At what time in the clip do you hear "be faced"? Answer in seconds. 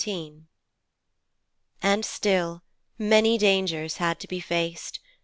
4.27-4.99